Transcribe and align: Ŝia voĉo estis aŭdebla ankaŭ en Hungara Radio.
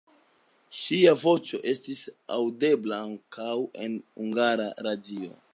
Ŝia 0.83 1.13
voĉo 1.23 1.59
estis 1.73 2.01
aŭdebla 2.37 3.01
ankaŭ 3.11 3.55
en 3.85 4.03
Hungara 4.21 4.71
Radio. 4.91 5.35